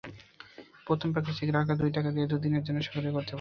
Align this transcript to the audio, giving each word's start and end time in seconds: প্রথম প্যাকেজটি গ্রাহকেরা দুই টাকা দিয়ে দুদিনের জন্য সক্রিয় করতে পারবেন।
প্রথম 0.87 1.09
প্যাকেজটি 1.13 1.43
গ্রাহকেরা 1.49 1.79
দুই 1.81 1.91
টাকা 1.97 2.09
দিয়ে 2.15 2.29
দুদিনের 2.31 2.63
জন্য 2.63 2.79
সক্রিয় 2.81 3.03
করতে 3.03 3.15
পারবেন। 3.15 3.27